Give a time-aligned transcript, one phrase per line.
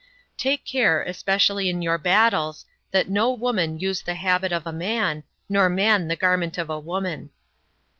[0.33, 4.73] 43, Take care, especially in your battles, that no woman use the habit of a
[4.73, 7.29] man, nor man the garment of a woman.